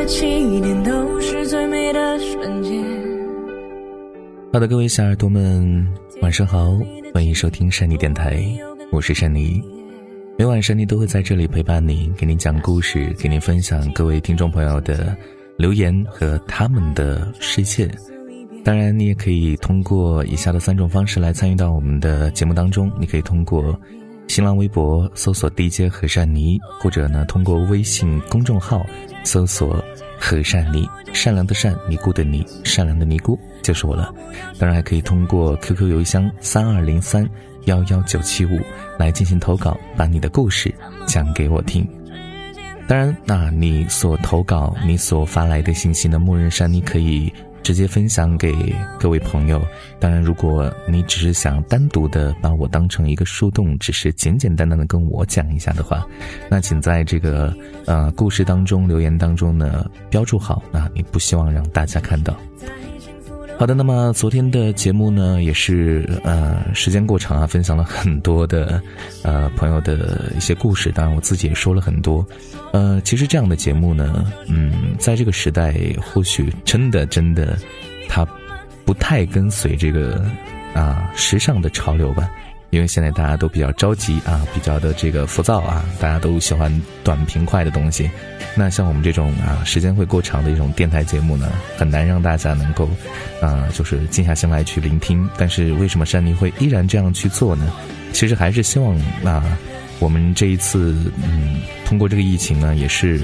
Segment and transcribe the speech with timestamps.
[0.00, 0.24] 的起
[0.62, 2.82] 点都是最美的瞬间。
[4.50, 5.86] 好的，各位小耳朵们，
[6.22, 6.70] 晚上好，
[7.12, 8.42] 欢迎收听山妮电台，
[8.90, 9.62] 我是山妮。
[10.38, 15.14] 每晚山妮都会在这里陪伴你，给你讲故事，给你分享各位听众朋友的
[15.58, 17.86] 留言和他们的世界。
[18.64, 22.90] 当然，你也可以通过以下的三种方式来参与到我们的节目当中。
[22.98, 23.78] 你可以通过
[24.30, 28.86] 新浪微博搜索 DJ 和善妮，或者呢通过微信公众号
[29.24, 29.84] 搜索
[30.20, 34.14] 和善妮，善良的善，尼姑的尼，善良的尼姑就是我了。
[34.56, 37.28] 当然，还可以通过 QQ 邮箱三二零三
[37.64, 38.50] 幺幺九七五
[38.96, 40.72] 来进行投稿，把你的故事
[41.08, 41.84] 讲给我听。
[42.86, 47.32] 当然，那你所投稿、你所发来的信息呢，默认善妮可以。
[47.62, 49.60] 直接分享给各位朋友。
[49.98, 56.06] 当然，如果你只是想单独的把我当成一个树洞，只是简简单单的跟我讲一下的话，
[56.48, 57.54] 那请在这个
[57.86, 62.36] 呃故事当中留言当中呢标注好，那你不希望让大家看到。
[63.60, 68.80] 好的，那么昨天的节目呢，也是呃时间过长啊，分享了很多的
[69.22, 72.26] 呃朋友的一些故事，当然我自己也说了很多。
[72.72, 77.58] 呃，其实这样的节目呢，嗯，在这个时代或许真的真的，
[78.08, 78.26] 它
[78.86, 80.24] 不太跟随这个
[80.72, 82.30] 啊时尚的潮流吧。
[82.70, 86.70] 因为现在大家都比较着急啊，比较的这个浮躁啊，大家都喜欢
[87.04, 88.10] 短平快的东西。
[88.54, 92.88] 那像我们这种啊，时间会过长的一种电台节目呢，很难让大家能够
[93.40, 95.28] 啊，就是静下心来去聆听。
[95.36, 97.72] 但是为什么山妮会依然这样去做呢？
[98.12, 99.42] 其实还是希望啊，
[99.98, 103.20] 我们这一次嗯，通过这个疫情呢，也是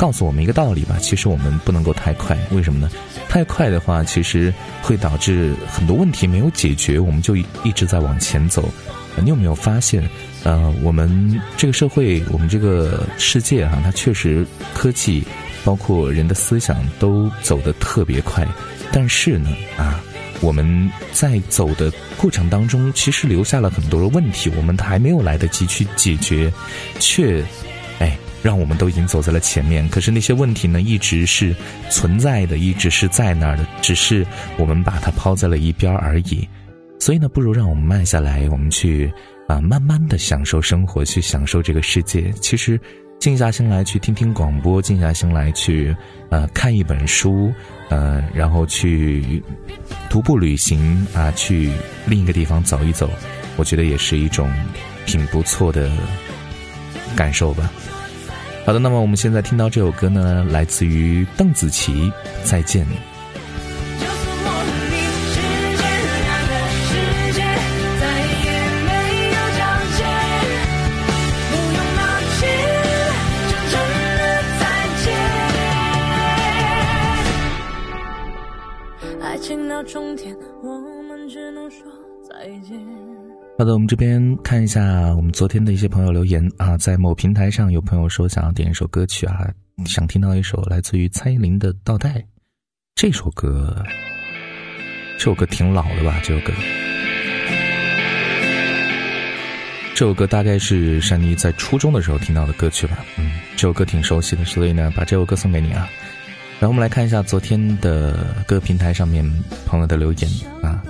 [0.00, 0.96] 告诉我们一个道理吧。
[0.98, 2.90] 其实我们不能够太快，为什么呢？
[3.28, 8.66] 太快的话，其实会导致很多问题没有解决，我们就一直在往前走。
[9.22, 10.02] 你有没有发现，
[10.42, 15.22] 呃，我们这个社会，我们这个世界哈，它确实科技，
[15.64, 18.48] 包括人的思想都走得特别快，
[18.90, 20.00] 但是呢，啊，
[20.40, 26.50] 我们在走的过程当中，其实留下了很多的问题，我们还没有来得及去解决，
[26.98, 27.44] 却。
[28.42, 31.54] 让我们都已经走在了前面，可是那些问题呢，一直是
[31.90, 36.48] 存在的，一直是在那儿的，只是我们把它抛在了一边而已。
[36.98, 39.12] 所以呢，不如让我们慢下来，我们去
[39.48, 42.30] 啊，慢慢的享受生活，去享受这个世界。
[42.40, 42.78] 其实，
[43.18, 45.94] 静下心来去听听广播，静下心来去
[46.30, 47.52] 呃看一本书，
[47.88, 49.42] 呃，然后去
[50.08, 51.70] 徒步旅行啊，去
[52.06, 53.10] 另一个地方走一走，
[53.56, 54.50] 我觉得也是一种
[55.04, 55.90] 挺不错的
[57.16, 57.70] 感受吧。
[58.64, 61.92] 好的，那么我们现在听到这首歌呢，来自于邓紫棋，
[62.44, 62.84] 《再见》。
[83.60, 89.46] 好的，我们这边看一下我们昨天的一些朋友留言啊，在某平台上有朋友说想要点一首歌曲啊，
[89.84, 92.08] 想听到一首来自于蔡依林的《倒带》。
[92.94, 93.84] 这首歌，
[95.18, 96.18] 这首歌挺老的吧？
[96.24, 96.54] 这首歌，
[99.94, 102.96] 这首歌大概是珊妮在初中的时候听到的歌曲吧。
[103.18, 105.86] 嗯，这首歌挺熟悉的，所以呢，把这首歌送给你啊。
[106.58, 109.22] 然后我们来看一下昨天的各平台上面
[109.66, 110.30] 朋友的留言
[110.62, 110.82] 啊。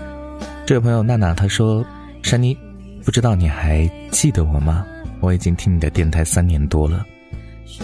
[0.65, 1.85] 这位朋友娜娜她说。
[2.23, 2.57] 珊妮，
[3.05, 4.87] 不知道你还记得我吗？
[5.21, 7.05] 我已经听你的电台三年多了，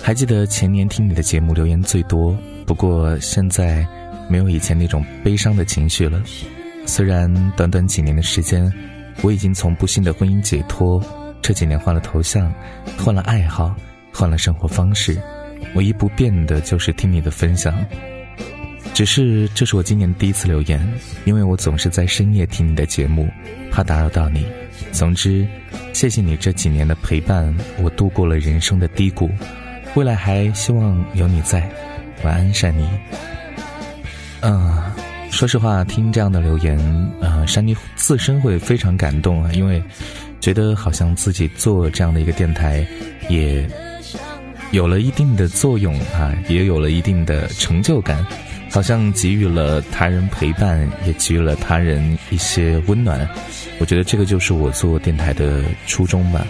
[0.02, 3.86] 还记得前年听你的节目留言最多，不过现在
[4.30, 6.22] 没有以前那种悲伤的情绪了。
[6.86, 8.72] 虽然短短几年的时间，
[9.22, 11.02] 我已经从不幸的婚姻解脱，
[11.42, 12.52] 这几年换了头像，
[12.96, 13.74] 换了爱好，
[14.12, 15.20] 换了生活方式，
[15.74, 17.74] 唯一不变的就是听你的分享。
[18.96, 20.80] 只是这是我今年第一次留言，
[21.26, 23.28] 因为我总是在深夜听你的节目，
[23.70, 24.46] 怕打扰到你。
[24.90, 25.46] 总之，
[25.92, 29.30] 谢谢你这几年的陪伴，我度过了人生的低谷，
[29.96, 31.70] 未来还希望有你在。
[32.24, 32.88] 晚安，山妮。
[34.40, 34.82] 嗯，
[35.30, 36.78] 说实话，听这样的留言，
[37.20, 39.82] 呃，山妮自身会非常感动啊，因为
[40.40, 42.82] 觉得好像自己做这样的一个电台，
[43.28, 43.68] 也
[44.70, 48.26] 有了一定的作用啊，也有了一定的成就感。
[48.76, 53.26] 好像给予了他人陪伴，也给予了他人一些温暖。
[53.78, 56.46] 我觉得这个就是我做电台的初衷吧。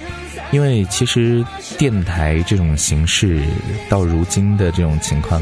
[0.50, 1.44] 因为其实
[1.78, 3.44] 电台这种形式
[3.88, 5.40] 到如今的这种情况，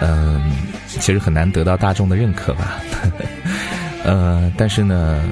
[0.00, 0.50] 嗯，
[0.88, 2.80] 其实很难得到大众的认可吧。
[4.02, 5.22] 呃，但是呢，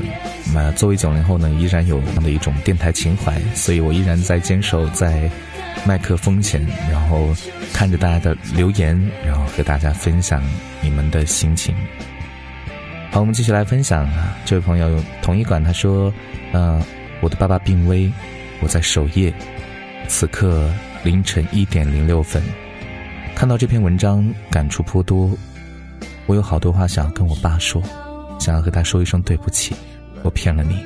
[0.53, 5.31] 那作为九零后呢，依然有那么一种电台情怀，所以我依然在坚守在
[5.84, 7.34] 麦克风前，然后
[7.72, 10.42] 看着大家的留言，然后和大家分享
[10.80, 11.74] 你们的心情。
[13.10, 16.12] 好，我们继续来分享啊，这位朋友同一馆他说，
[16.52, 16.82] 嗯，
[17.20, 18.10] 我的爸爸病危，
[18.60, 19.32] 我在守夜，
[20.08, 20.70] 此刻
[21.02, 22.42] 凌晨一点零六分，
[23.34, 25.30] 看到这篇文章感触颇多，
[26.26, 27.82] 我有好多话想要跟我爸说，
[28.38, 29.74] 想要和他说一声对不起，
[30.22, 30.76] 我骗了你。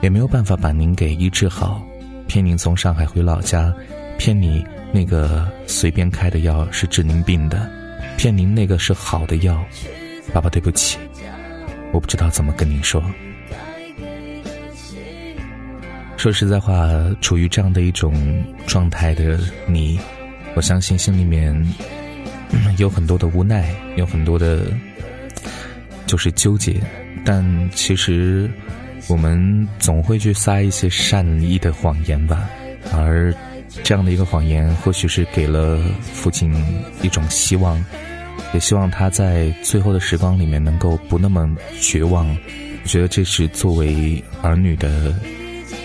[0.00, 1.86] 也没有办法把您给医治好，
[2.30, 3.74] 骗您从上海回老家，
[4.16, 7.68] 骗你那个随便开的药是治您病的，
[8.16, 9.60] 骗您那个是好的药。
[10.32, 10.96] 爸爸，对不起，
[11.92, 13.02] 我不知道怎么跟您说。
[16.16, 16.88] 说实在话，
[17.20, 18.14] 处于这样的一种
[18.64, 19.36] 状态的
[19.66, 19.98] 你，
[20.54, 21.52] 我相信心里面
[22.78, 24.68] 有很多的无奈，有很多的，
[26.06, 26.80] 就是纠结，
[27.24, 28.48] 但其实。
[29.10, 32.48] 我们总会去撒一些善意的谎言吧，
[32.92, 33.34] 而
[33.82, 36.54] 这样的一个谎言，或许是给了父亲
[37.02, 37.84] 一种希望，
[38.54, 42.28] 也希望他在最后的时光里面能够不那么绝望。
[42.28, 45.12] 我觉得这是作为儿女的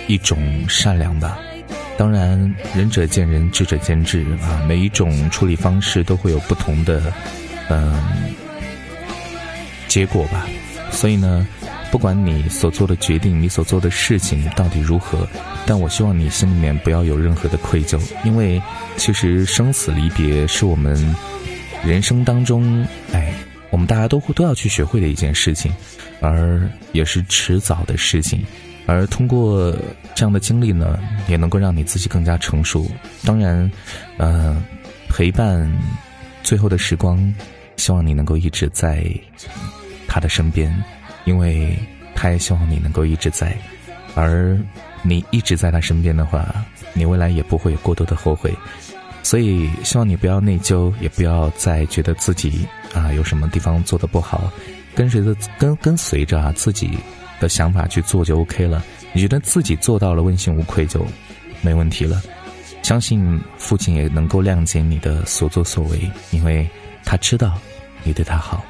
[0.05, 1.39] 一种善良吧。
[1.97, 7.11] 当然，仁者见仁，智者见智啊，每一种处理方式都会有不同的
[7.69, 8.03] 嗯
[9.87, 10.45] 结果吧。
[10.91, 11.47] 所以呢。
[11.95, 15.25] 不管你所做的决定，你所做的事情到底如何，
[15.65, 18.61] 但我希望你心里面不要有任何的愧疚，因为
[18.97, 21.15] 其实生死离别是我们
[21.85, 23.33] 人生当中，哎，
[23.69, 25.73] 我们大家都会都要去学会的一件事情，
[26.19, 28.43] 而也是迟早的事情。
[28.87, 29.73] 而通过
[30.13, 30.99] 这样的经历呢，
[31.29, 32.85] 也能够让你自己更加成熟。
[33.23, 33.71] 当然，
[34.17, 34.61] 呃，
[35.07, 35.73] 陪伴
[36.43, 37.33] 最后的时光，
[37.77, 39.01] 希望你能够一直在
[40.09, 40.75] 他的身边。
[41.25, 41.77] 因为
[42.15, 43.55] 他也希望你能够一直在，
[44.15, 44.57] 而
[45.03, 46.47] 你一直在他身边的话，
[46.93, 48.53] 你未来也不会有过多的后悔。
[49.21, 54.51] 所以希望你不要内疚，也不要再觉得自己啊有什么地方做的不好，
[54.93, 56.91] 跟随着跟跟随着啊自己
[57.39, 58.83] 的想法去做就 OK 了。
[59.13, 61.05] 你觉得自己做到了问心无愧就
[61.61, 62.21] 没问题了。
[62.83, 65.99] 相信父亲也能够谅解你的所作所为，
[66.29, 66.69] 因为
[67.03, 67.57] 他知道
[68.03, 68.63] 你对他好。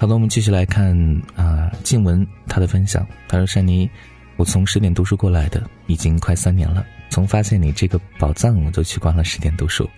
[0.00, 0.96] 好的，我们继续来看
[1.34, 3.04] 啊，静文他的分享。
[3.26, 3.90] 他说：“珊妮，
[4.36, 6.86] 我从十点读书过来的，已经快三年了。
[7.10, 9.90] 从发现你这个宝藏，我就去关了十点读书。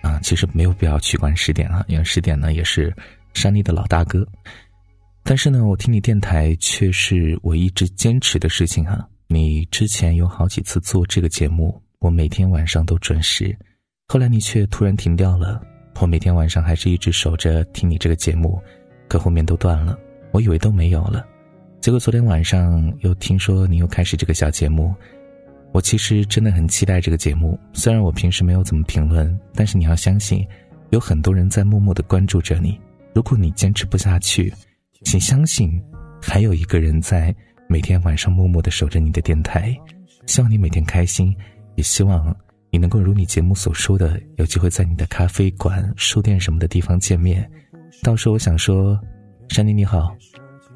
[0.00, 2.94] 啊，其实没有必要去关十点啊，因为十点呢也是
[3.34, 4.24] 珊妮的老大哥。
[5.24, 9.08] 但是呢，我听你电台却是我一直坚持的事情哈。
[9.26, 13.58] 你之前有好几次做这个节目，我每天晚上都准时。
[14.06, 15.60] 后来你却突然停掉了，
[16.00, 18.62] 我每天晚上还是一直守着听你这个节目。”
[19.08, 19.98] 可后面都断了，
[20.32, 21.26] 我以为都没有了，
[21.80, 24.94] 结果昨天晚上又听说你又开始这个小节目，
[25.72, 27.58] 我其实真的很期待这个节目。
[27.72, 30.46] 虽然我平时没有怎么评论，但是你要相信，
[30.90, 32.78] 有很多人在默默的关注着你。
[33.14, 34.52] 如果你坚持不下去，
[35.04, 35.82] 请相信，
[36.20, 37.34] 还有一个人在
[37.68, 39.76] 每天晚上默默的守着你的电台。
[40.26, 41.34] 希望你每天开心，
[41.74, 42.36] 也希望
[42.70, 47.50] 你能够如你节目所说的，有机会在你的咖啡馆、书店什么的地方见面。
[48.02, 48.98] 到时候我想说，
[49.48, 50.14] 珊妮你好，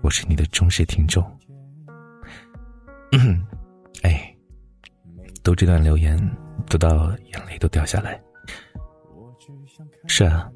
[0.02, 1.24] 我是你的忠实听众。
[4.02, 4.34] 哎，
[5.44, 6.18] 读这段留言，
[6.68, 8.20] 读到眼泪都掉下来。
[10.06, 10.50] 是啊，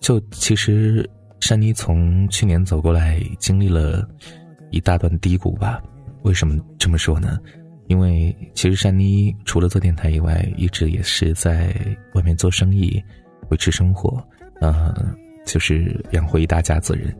[0.00, 1.08] 就其实
[1.40, 4.08] 珊妮从去年走过来，经历了
[4.70, 5.82] 一大段低谷吧。
[6.22, 7.38] 为什么这么说呢？
[7.88, 11.74] 因为其实珊妮除了做电台以外，一直也是在
[12.14, 13.02] 外面做生意，
[13.50, 14.24] 维持生活。
[14.60, 15.16] 嗯。
[15.46, 17.16] 就是养活一大家子人，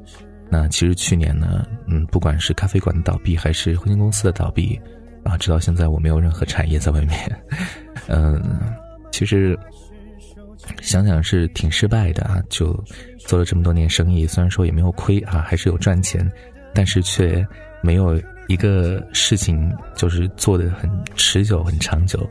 [0.51, 4.79] 那其实去年呢，嗯，不管是咖啡馆的倒闭，还是婚庆公司的倒闭，
[5.25, 7.19] 啊，直到现在我没有任何产业在外面，
[8.09, 8.43] 嗯，
[9.11, 9.59] 其实
[10.83, 12.73] 想想是挺失败的啊，就
[13.19, 16.31] 做了这么多年生意，虽然说也没有亏啊，还是有赚钱，
[16.75, 17.47] 但是却
[17.81, 22.29] 没有一个事情就是做的很持久、很长久。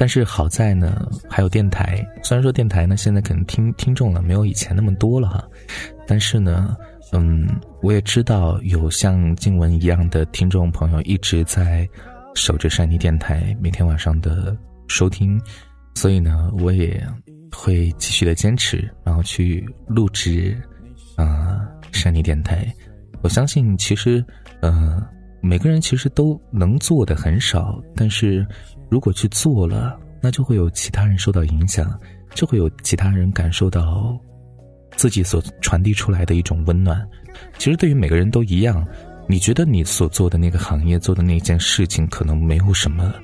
[0.00, 2.02] 但是好在呢，还有电台。
[2.22, 5.46] 虽然说电台呢现在可能听听众了没有以前那么多了哈，
[6.06, 6.74] 但是呢，
[7.12, 7.46] 嗯，
[7.82, 11.86] 我也知道有像静文一样的听众朋友一直在
[12.34, 14.56] 守着山妮电台每天晚上的
[14.88, 15.38] 收听，
[15.94, 17.06] 所以呢，我也
[17.52, 20.56] 会继续的坚持，然后去录制
[21.16, 21.60] 啊
[21.92, 22.66] 山妮电台。
[23.20, 24.24] 我相信其实，
[24.62, 25.06] 呃，
[25.42, 28.46] 每个人其实都能做的很少，但是。
[28.90, 31.98] 如果去做了，那就会有其他人受到影响，
[32.34, 34.18] 就会有其他人感受到
[34.96, 37.00] 自己所传递出来的一种温暖。
[37.56, 38.84] 其实对于每个人都一样，
[39.28, 43.14] 你觉得你所做的那个行业做的那件事情可能没有什么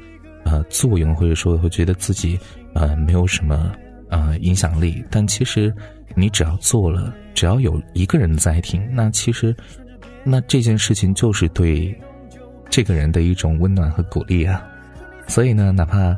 [0.44, 2.38] 呃作用，或者说会觉得自己
[2.72, 3.72] 呃没有什么
[4.08, 5.04] 呃影响力。
[5.10, 5.74] 但其实
[6.14, 9.54] 你只要做了，只要有一个人在听，那其实
[10.22, 11.92] 那这件事情就是对
[12.70, 14.64] 这个人的一种温暖和鼓励啊。
[15.26, 16.16] 所以呢，哪怕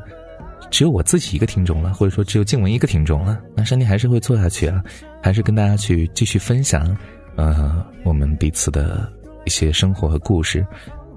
[0.71, 4.83] 只有我自己一个听众了，或者说只有静文一个听众了，那山妮还是会做下去啊，
[5.23, 6.97] 还是跟大家去继续分享，
[7.37, 9.11] 呃，我们彼此的
[9.47, 10.67] 一些生活和故事。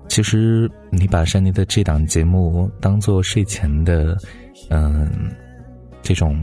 [0.07, 4.17] 其实你把山妮的这档节目当做睡前的，
[4.69, 5.09] 嗯，
[6.01, 6.41] 这种，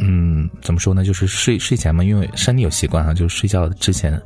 [0.00, 1.04] 嗯，怎么说呢？
[1.04, 4.20] 就是睡睡前嘛，因为山妮有习惯啊，就是睡觉之前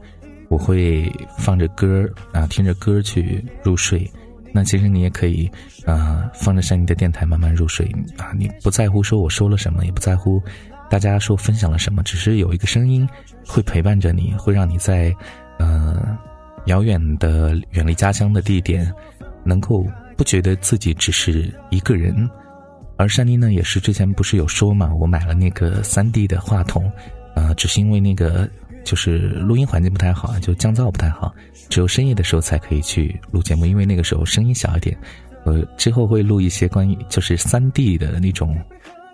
[0.49, 4.11] 我会放着歌啊，听着歌去入睡。
[4.57, 5.51] 那其实你也可以，
[5.85, 7.85] 啊，放着山妮的电台慢慢入睡
[8.17, 8.33] 啊。
[8.39, 10.43] 你不在乎说我说了什么，也不在乎
[10.89, 13.07] 大家说分享了什么，只是有一个声音
[13.47, 15.15] 会陪伴着你，会让你在，
[15.59, 16.17] 呃，
[16.69, 18.91] 遥远的远离家乡的地点，
[19.45, 19.87] 能够
[20.17, 22.27] 不觉得自己只是一个人。
[22.97, 26.91] 而山妮呢，也是之前不是有说嘛，我买了那个三 D 的话筒，
[27.35, 28.49] 啊，只是因为那个。
[28.87, 31.35] 就是录音环境不太好，就降噪不太好，
[31.69, 34.97] 只有深夜的时候才可以去录节目，因为那个时候声音小一点。
[35.45, 38.57] 呃，之后会录一些关于就是三 D 的那种，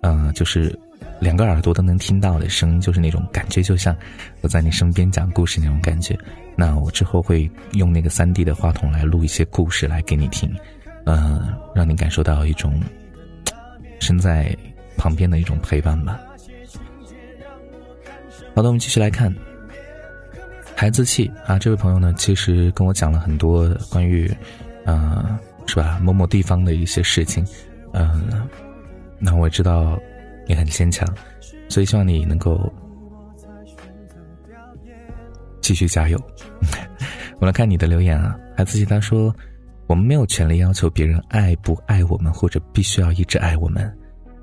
[0.02, 0.78] 嗯，就是
[1.20, 3.96] 两个耳朵都能听到的声音，就是那种感觉，就像
[4.42, 6.18] 我在你身边讲故事那种感觉。
[6.54, 10.54] 那我之后会用那个三 D 的话筒来录一些故事来给你听，
[11.06, 12.78] 嗯，让你感受到一种
[14.00, 14.54] 身在
[14.98, 16.20] 旁边的一种陪伴吧。
[18.54, 19.34] 好的，我们继续来看。
[20.74, 21.58] 孩子气啊！
[21.58, 24.28] 这位朋友呢，其实跟我讲了很多关于，
[24.84, 26.00] 呃，是吧？
[26.02, 27.46] 某某地方的一些事情，
[27.92, 28.48] 嗯，
[29.20, 29.96] 那我知道
[30.48, 31.06] 你很坚强，
[31.68, 32.72] 所以希望你能够
[35.60, 36.20] 继续加油。
[37.38, 39.32] 我来看你的留言啊，孩子气他说
[39.86, 43.96] ：“我们没有权利要求别人爱不爱我们，或者必须要一直爱我们，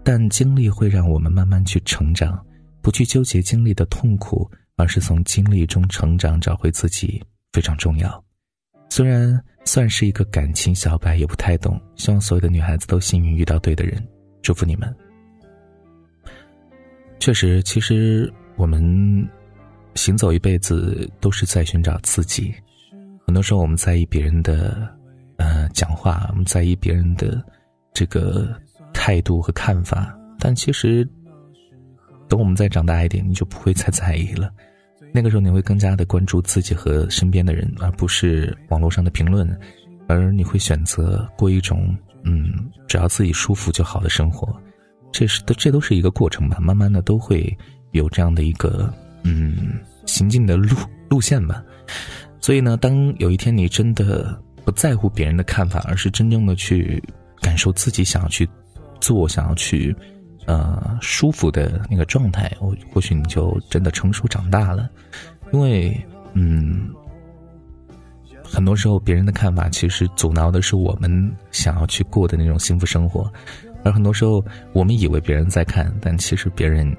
[0.05, 2.41] 但经历会让我们慢慢去成长，
[2.81, 7.21] 不去纠结经历的痛苦。”而是从经历中成长，找回自己
[7.51, 8.23] 非常重要。
[8.89, 11.79] 虽然算是一个感情小白，也不太懂。
[11.95, 14.01] 希望所有的女孩子都幸运遇到对的人，
[14.41, 14.95] 祝福你们。
[17.19, 18.81] 确实，其实我们
[19.95, 22.55] 行走一辈子都是在寻找自己。
[23.27, 24.87] 很多时候，我们在意别人的
[25.35, 27.43] 呃讲话，我们在意别人的
[27.93, 28.57] 这个
[28.93, 31.05] 态度和看法，但其实
[32.29, 34.49] 等我们再长大一点，你就不会再在意了。
[35.11, 39.59] 那个时候你会更加的关注自己和身边的人，而不是网络上的评论，
[40.07, 42.53] 而你会选择过一种嗯，
[42.87, 44.47] 只要自己舒服就好的生活。
[45.11, 47.57] 这是都这都是一个过程吧，慢慢的都会
[47.91, 50.75] 有这样的一个嗯行进的路
[51.09, 51.63] 路线吧。
[52.39, 57.03] 所以呢，当有一天你真的不在乎别人的看法，而是真正的去
[57.41, 58.47] 感受自己想要去
[59.01, 59.95] 做，想要去。
[60.49, 64.89] 呃，舒服的那个状态，我或许你就真的成熟长大了，
[65.51, 65.95] 因为，
[66.33, 66.89] 嗯，
[68.43, 73.31] 很多时候别人的看法其实阻挠的是我们想要去过的那种幸福生活，
[73.83, 76.91] 而很多时候我们以为别人在看，但其实别人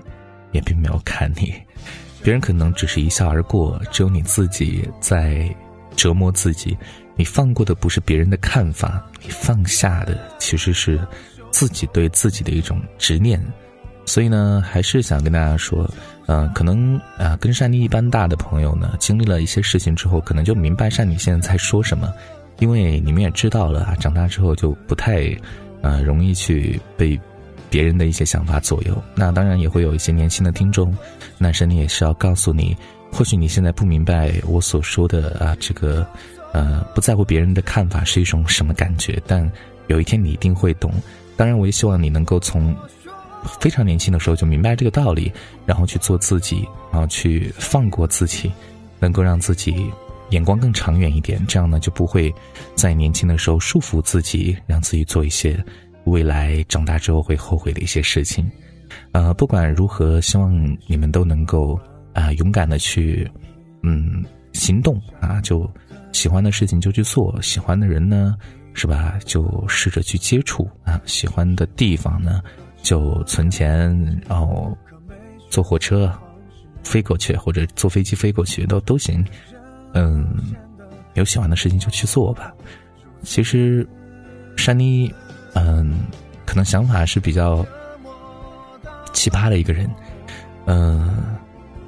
[0.52, 1.52] 也并没有看你，
[2.22, 5.52] 别人可能只是一笑而过，只有你自己在
[5.96, 6.78] 折磨自己。
[7.16, 11.00] 你放过的不是别人的看法，你放下的其实是。
[11.50, 13.40] 自己对自己的一种执念，
[14.06, 15.88] 所以呢，还是想跟大家说，
[16.26, 22.12] 嗯，可能啊，跟善妮一般大的朋友呢，经历了一些事情之后，可能就明白善妮现在在说什么，
[22.58, 25.30] 因为你们也知道了，长大之后就不太，
[25.82, 27.18] 呃，容易去被
[27.68, 29.02] 别人的一些想法左右。
[29.14, 30.96] 那当然也会有一些年轻的听众，
[31.38, 32.76] 那善妮也是要告诉你，
[33.12, 36.06] 或许你现在不明白我所说的啊，这个，
[36.52, 39.50] 呃，不在乎别人的看法是一种什么感觉，但
[39.88, 40.92] 有一天你一定会懂。
[41.40, 42.76] 当然，我也希望你能够从
[43.58, 45.32] 非常年轻的时候就明白这个道理，
[45.64, 48.52] 然后去做自己，然后去放过自己，
[48.98, 49.90] 能够让自己
[50.28, 51.42] 眼光更长远一点。
[51.46, 52.30] 这样呢，就不会
[52.74, 55.58] 在年轻的时候束缚自己，让自己做一些
[56.04, 58.46] 未来长大之后会后悔的一些事情。
[59.12, 60.54] 呃，不管如何，希望
[60.86, 61.80] 你们都能够
[62.12, 63.26] 啊勇敢的去
[63.82, 65.66] 嗯行动啊，就
[66.12, 68.36] 喜欢的事情就去做，喜欢的人呢。
[68.80, 69.18] 是吧？
[69.26, 72.40] 就试着去接触啊，喜欢的地方呢，
[72.80, 73.94] 就存钱，
[74.26, 74.74] 然后
[75.50, 76.10] 坐火车
[76.82, 79.22] 飞过去，或者坐飞机飞过去，都都行。
[79.92, 80.34] 嗯，
[81.12, 82.54] 有喜欢的事情就去做吧。
[83.22, 83.86] 其实，
[84.56, 85.12] 山妮，
[85.52, 86.06] 嗯，
[86.46, 87.62] 可能想法是比较
[89.12, 89.90] 奇葩的一个人。
[90.64, 91.22] 嗯，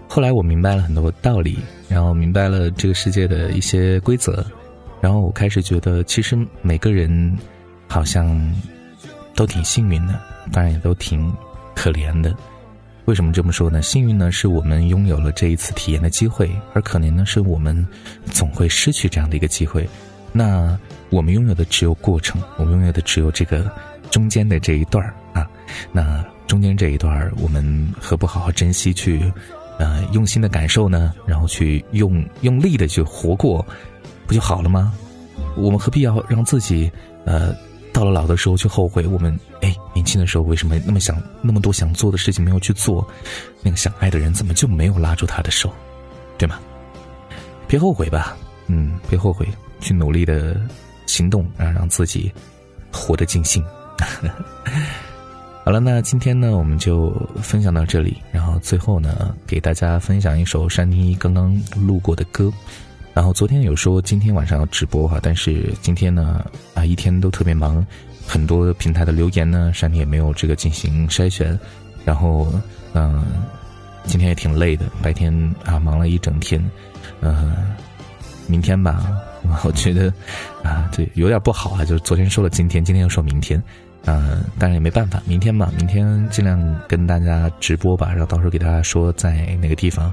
[0.07, 1.59] 后来我明白了很多道理，
[1.89, 4.45] 然后明白了这个世界的一些规则。
[5.03, 7.37] 然后我开始觉得，其实每个人
[7.89, 8.55] 好像
[9.35, 10.19] 都挺幸运的，
[10.53, 11.31] 当然也都挺
[11.75, 12.33] 可怜的。
[13.07, 13.83] 为什么这么说呢？
[13.83, 17.85] 幸运呢，是我们拥有了这一次体验的机会；而可怜呢，是我们
[18.27, 19.89] 总会失去这样的一个机会。
[20.31, 20.79] 那
[21.11, 23.69] 我们拥有的只有过程，我们拥有的只有这个
[24.09, 25.51] 中间的这一段儿啊。
[25.91, 29.21] 那中间这一段儿，我们何不好好珍惜，去
[29.79, 31.13] 呃用心的感受呢？
[31.27, 33.67] 然后去用用力的去活过，
[34.33, 34.95] 不就好了吗？
[35.57, 36.91] 我们何必要让自己
[37.27, 37.55] 呃？
[37.93, 43.07] 到了老的时候去后悔，我们哎年轻的时候为什么那么想那么多想做的事情没有去做？
[43.61, 45.71] 那个想爱的人怎么就没有拉住他的手，
[46.39, 46.59] 对吗？
[47.69, 48.35] 别后悔吧，
[48.69, 49.47] 嗯，别后悔，
[49.79, 50.59] 去努力的
[51.05, 52.33] 行动，然后让自己
[52.91, 53.63] 活得尽兴。
[55.63, 62.51] 好了，那今天呢我们就分享到这里，然后最后呢给大家分享一首山妮刚刚录过的歌。
[63.15, 67.87] 然后昨天有说今天晚上要直播哈，但是今天呢啊一天都特别忙，
[68.27, 71.59] 很多平台的留言呢，山里也没有这个进行筛选，
[72.07, 72.51] 然后
[72.95, 73.23] 嗯，
[74.05, 75.33] 今天也挺累的，白天
[75.65, 76.63] 啊忙了一整天，
[77.21, 77.55] 嗯，
[78.47, 79.07] 明天吧，
[79.63, 80.11] 我觉得
[80.63, 83.63] 啊对有点不好啊，就是昨天说了今天，今天又说明天，
[84.07, 90.11] 嗯，当然也没办法，明天吧，明天尽量跟大家直播吧，然后到时候给大家说在哪个地方。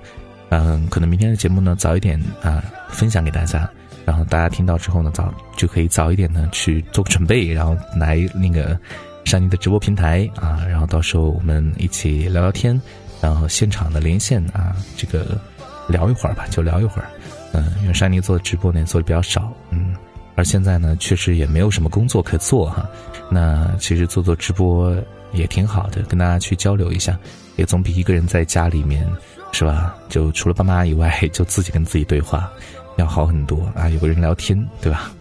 [0.50, 3.70] 嗯，可能明天的节目呢早一点啊分享给大家，
[4.06, 8.78] 然后大家听到之后呢早就可以早一点呢去做个准备，然后来那个
[9.26, 12.80] 上你的直播平台啊，然后到时候我们一起聊聊天，
[13.22, 15.40] 然后现场的连线啊，这个
[15.88, 17.08] 聊一会儿吧，就聊一会儿。
[17.54, 19.96] 嗯，因为山妮做直播呢做的比较少，嗯，
[20.36, 22.90] 而现在呢确实也没有什么工作可做哈，
[23.30, 24.96] 那其实做做直播
[25.32, 27.16] 也挺好的，跟大家去交流一下，
[27.56, 29.08] 也总比一个人在家里面。
[29.52, 29.96] 是吧？
[30.08, 32.50] 就除了爸妈以外，就自己跟自己对话，
[32.98, 33.90] 要好很多啊！
[33.90, 35.12] 有个人聊天，对吧？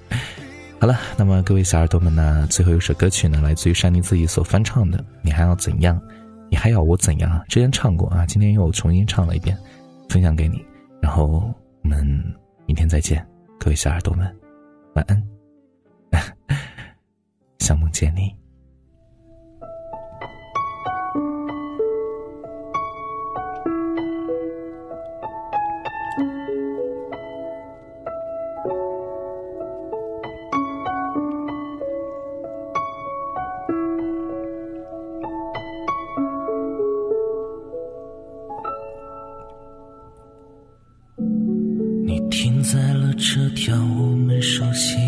[0.80, 2.46] 好了，那么各位小耳朵们呢？
[2.48, 6.00] 最后一首歌曲呢，来自于山妮自己所翻唱的《你还要怎样？
[6.50, 9.58] 你还要我怎样？》之前唱过啊，今天又重新唱了一遍，
[10.08, 10.64] 分享给你。
[11.02, 12.06] 然后我们
[12.64, 13.26] 明天再见，
[13.58, 14.32] 各位小耳朵们，
[14.94, 15.22] 晚安，
[17.58, 18.47] 想梦见你。
[43.20, 45.07] 这条我们熟悉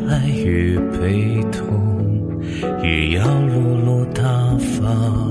[0.11, 2.41] 爱与悲痛，
[2.83, 4.21] 也要落落大
[4.57, 5.30] 方。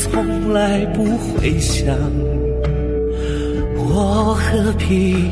[0.00, 1.96] 从来不会想，
[3.76, 5.28] 我何必？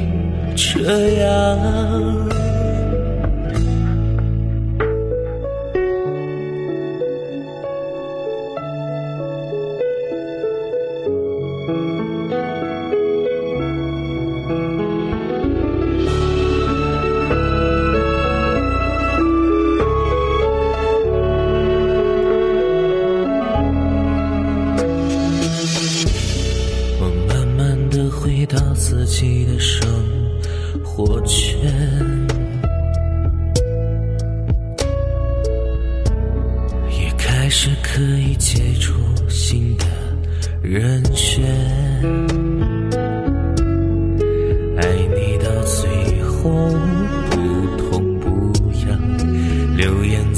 [0.56, 2.35] 这样。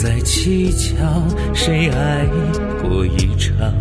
[0.00, 0.94] 在乞巧
[1.52, 2.24] 谁爱
[2.80, 3.74] 过一场。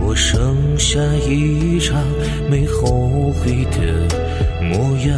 [0.00, 0.98] 我剩下
[1.28, 1.94] 一张
[2.50, 3.78] 没后悔的
[4.62, 5.16] 模样，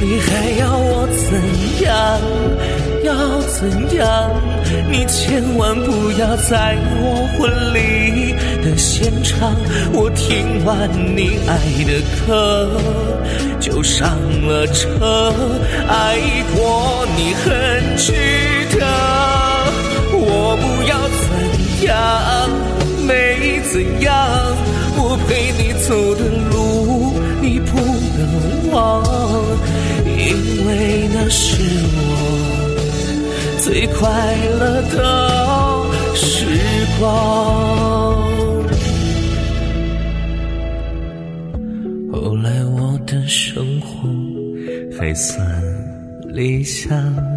[0.00, 1.38] 你还要我怎
[1.84, 2.18] 样？
[3.04, 4.30] 要怎样？
[4.90, 9.54] 你千万不要在我婚礼的现场，
[9.92, 12.80] 我听完你爱的歌
[13.60, 15.32] 就上了车，
[15.88, 16.18] 爱
[16.54, 18.12] 过你很值
[18.76, 18.86] 得。
[20.16, 21.24] 我不要怎
[21.86, 21.94] 样，
[23.06, 24.12] 没怎样，
[24.96, 27.78] 我陪你走的路你不
[28.16, 28.20] 能
[28.72, 29.04] 忘，
[30.06, 30.70] 因为
[31.12, 31.60] 那是
[31.96, 32.13] 我
[33.64, 36.44] 最快乐的时
[37.00, 37.08] 光。
[42.12, 44.06] 后来我的生活
[44.98, 45.42] 还算
[46.28, 47.33] 理想。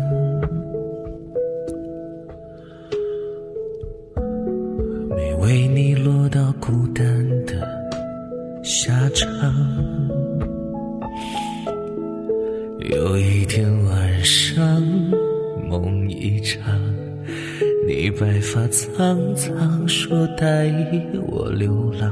[20.38, 20.72] 带
[21.28, 22.12] 我流浪，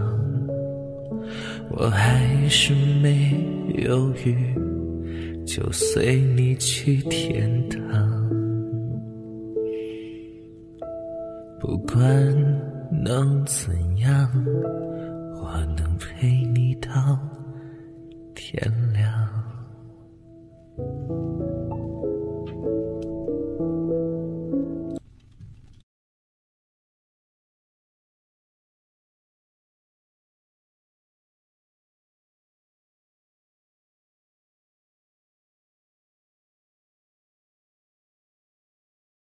[1.70, 3.32] 我还是没
[3.86, 4.36] 犹豫，
[5.46, 8.30] 就随你去天堂，
[11.60, 11.96] 不管。
[13.04, 14.30] 能怎样？
[15.36, 17.20] 我能陪你到
[18.34, 19.30] 天亮。